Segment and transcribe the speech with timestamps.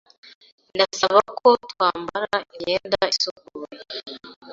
[0.75, 3.81] Ndasaba ko twambara imyenda isukuye.